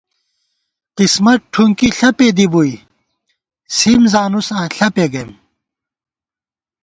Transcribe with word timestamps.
قسمت 0.97 1.39
ٹھُنکی 1.53 1.89
ݪپے 1.97 2.27
دِی 2.37 2.45
بُوئی 2.51 2.73
سِم 3.77 4.01
زانُساں 4.11 4.65
ݪپے 4.75 5.05
گَئیم 5.13 5.31